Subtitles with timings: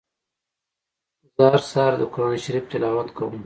[1.35, 3.33] زه هر سهار د قرآن شريف تلاوت کوم.